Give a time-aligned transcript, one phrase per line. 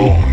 [0.00, 0.29] What?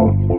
[0.00, 0.30] What?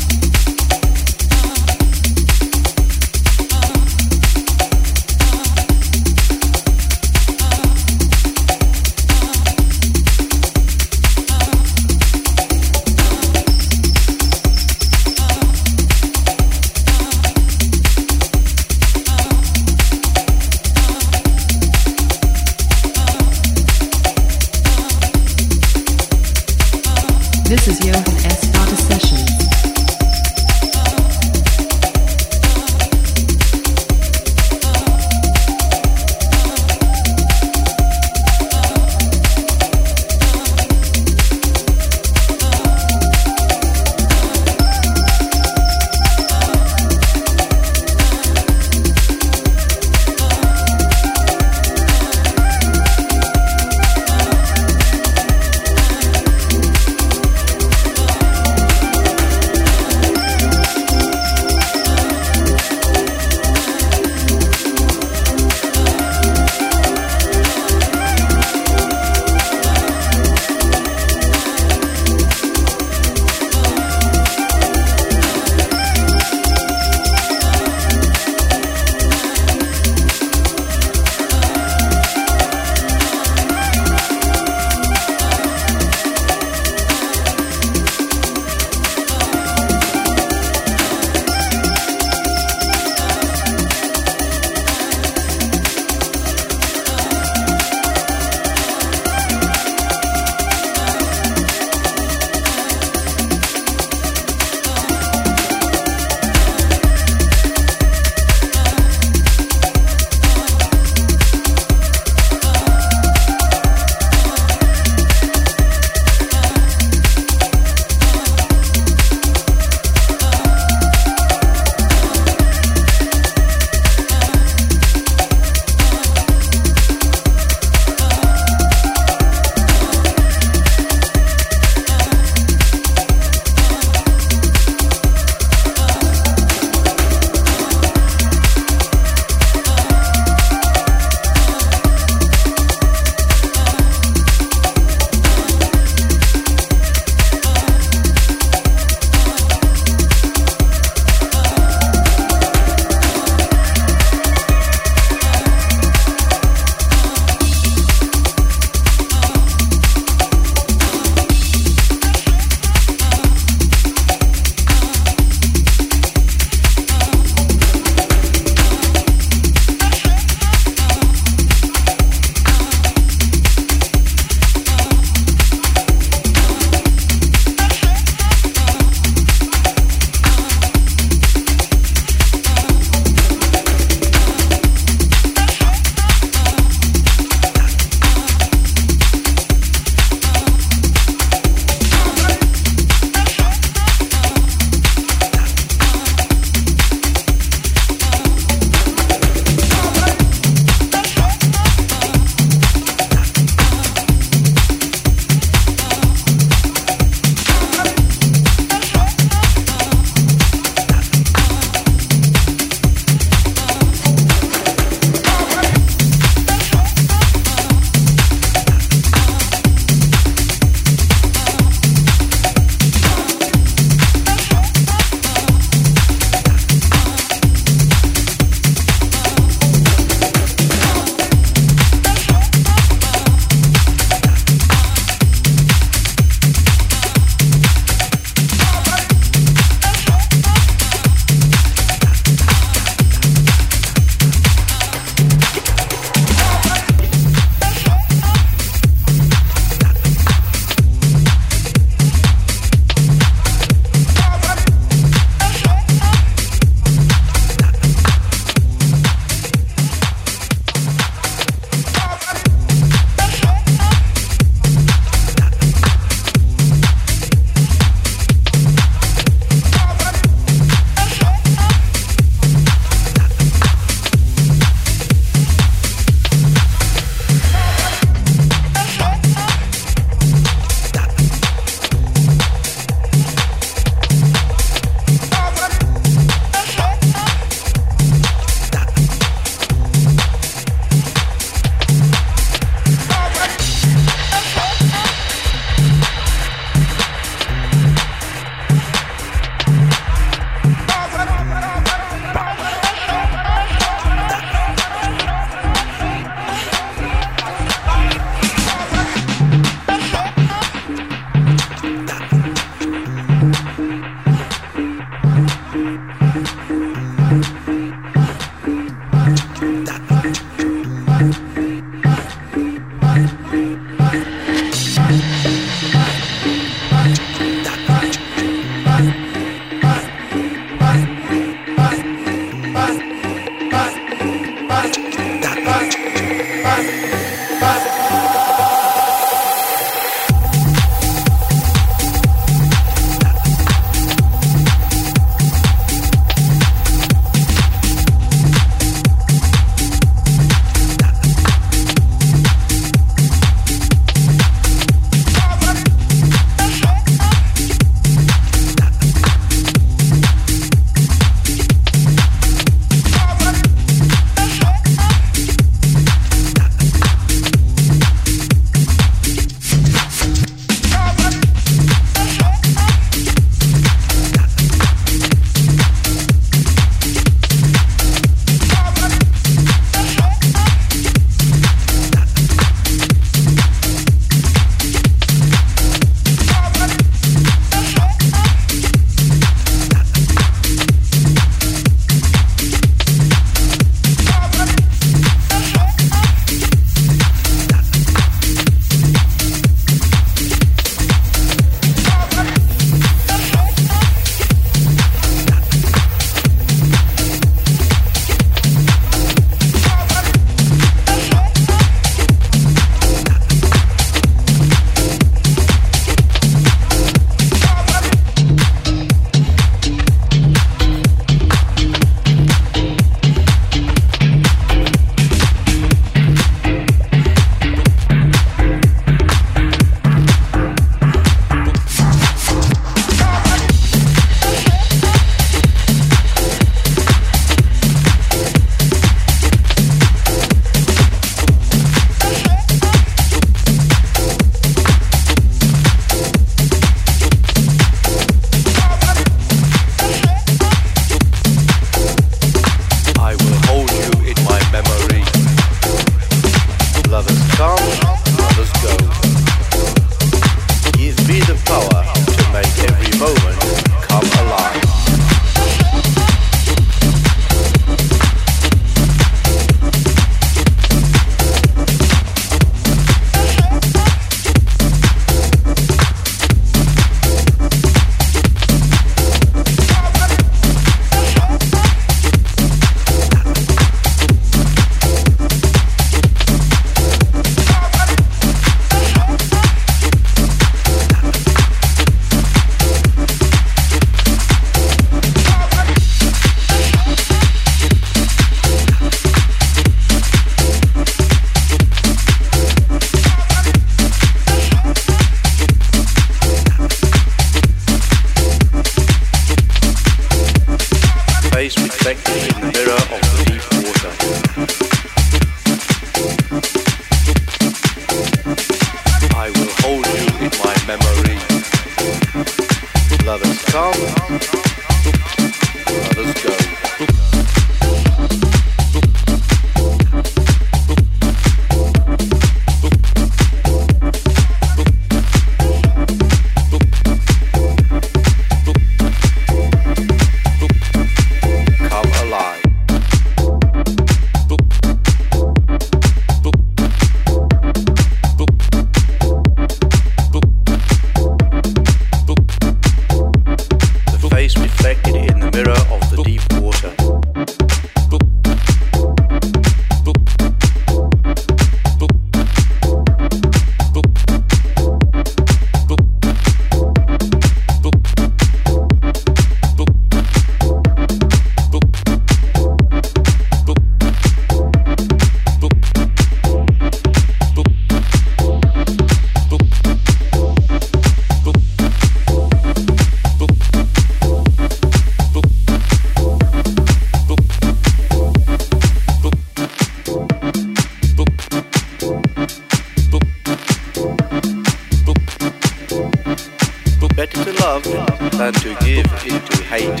[599.70, 600.00] Hate.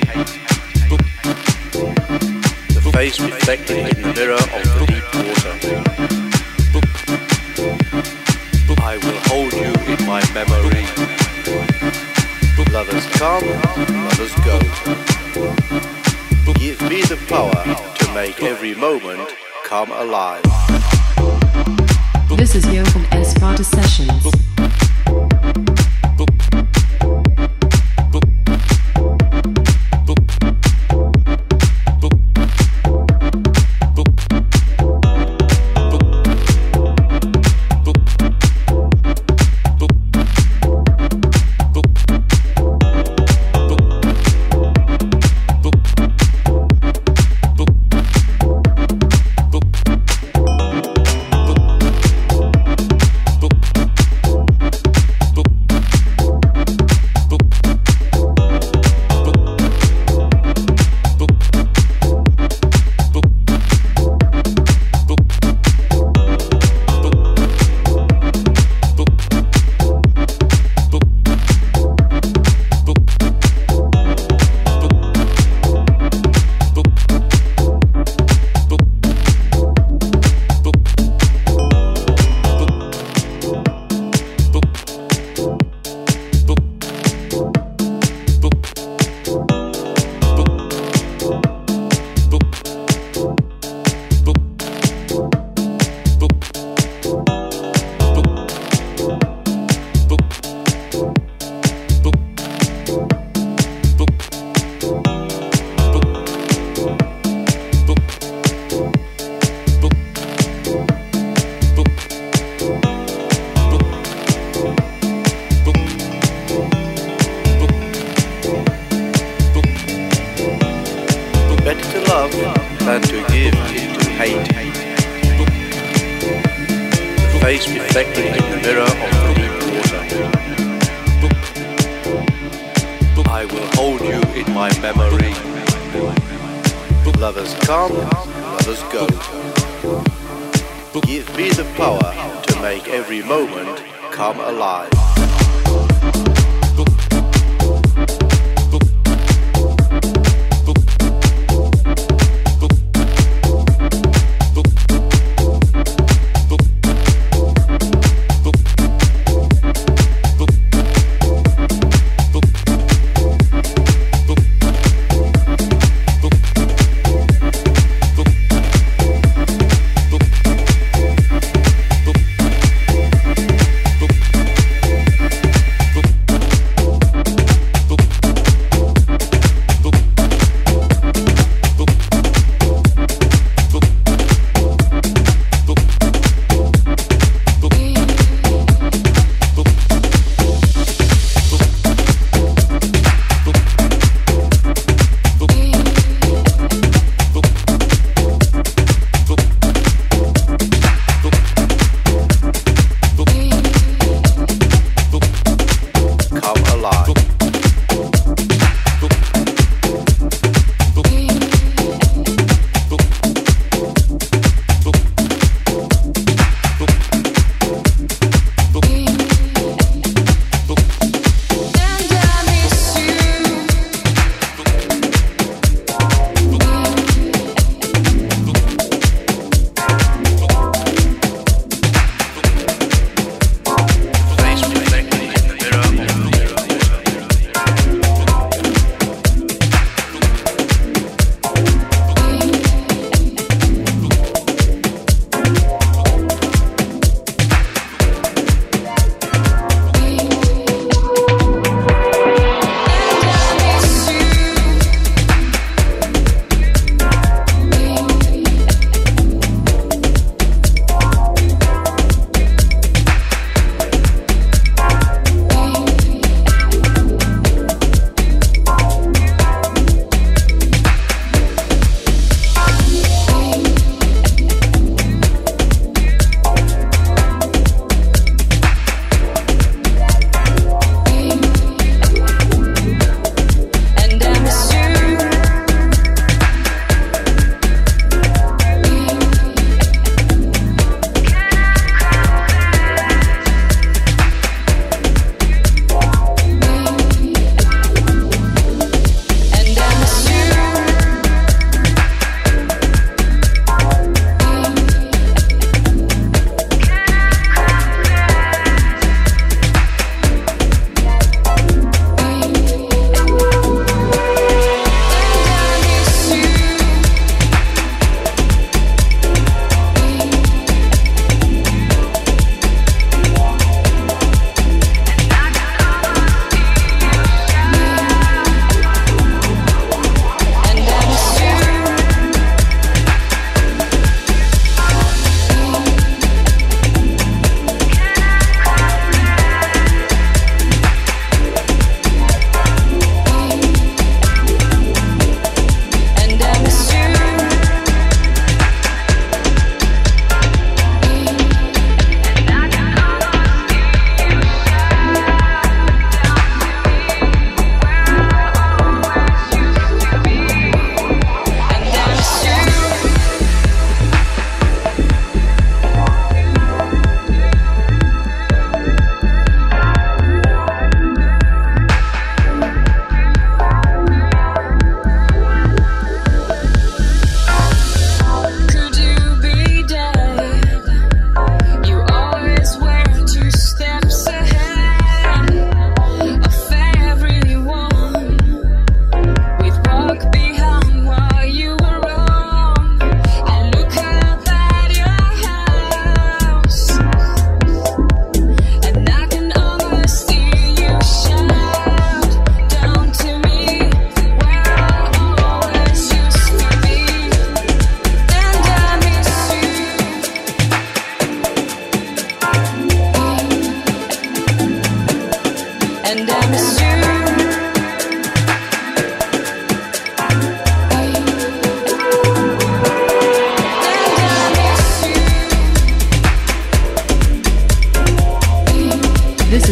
[2.74, 5.54] The face reflected in the mirror of the deep water.
[8.82, 10.86] I will hold you in my memory.
[12.72, 13.44] Lovers come,
[14.06, 14.58] lovers go.
[16.54, 17.64] Give me the power
[17.94, 19.28] to make every moment
[19.64, 20.42] come alive.
[22.36, 23.34] This is Johan S.
[23.68, 24.49] Sessions.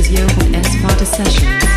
[0.08, 1.67] Ezio on S Party Session.